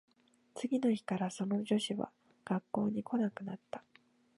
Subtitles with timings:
[0.55, 2.11] 次の日からその女子は
[2.43, 3.83] 学校に来なくなった